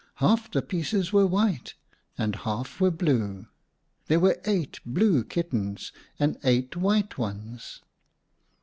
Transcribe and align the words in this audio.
Half 0.15 0.49
the 0.49 0.63
pieces 0.63 1.13
were 1.13 1.27
white 1.27 1.75
and 2.17 2.37
half 2.37 2.81
were 2.81 2.89
blue. 2.89 3.45
There 4.07 4.19
were 4.19 4.41
eight 4.45 4.79
blue 4.83 5.23
kittens 5.23 5.91
and 6.17 6.39
eight 6.43 6.75
white 6.75 7.19
ones." 7.19 7.83